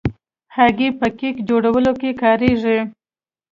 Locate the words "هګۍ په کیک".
0.55-1.35